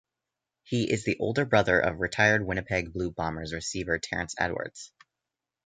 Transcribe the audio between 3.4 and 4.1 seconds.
receiver